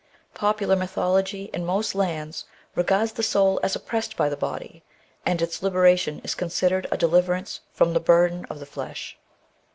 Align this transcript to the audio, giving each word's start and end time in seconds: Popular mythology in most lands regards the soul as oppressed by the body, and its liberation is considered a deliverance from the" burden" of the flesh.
Popular 0.33 0.75
mythology 0.75 1.51
in 1.53 1.63
most 1.63 1.93
lands 1.93 2.45
regards 2.73 3.11
the 3.11 3.21
soul 3.21 3.59
as 3.61 3.75
oppressed 3.75 4.17
by 4.17 4.29
the 4.29 4.35
body, 4.35 4.81
and 5.27 5.43
its 5.43 5.61
liberation 5.61 6.19
is 6.23 6.33
considered 6.33 6.87
a 6.91 6.97
deliverance 6.97 7.59
from 7.71 7.93
the" 7.93 7.99
burden" 8.15 8.43
of 8.45 8.57
the 8.59 8.65
flesh. 8.65 9.19